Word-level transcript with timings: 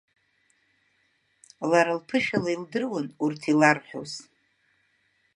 Лара 1.69 1.93
лԥышәала 1.97 2.49
илдыруан 2.55 3.07
урҭ 3.23 3.41
иларҳәоз… 3.51 4.11